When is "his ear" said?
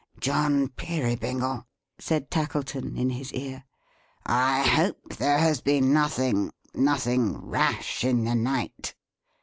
3.11-3.65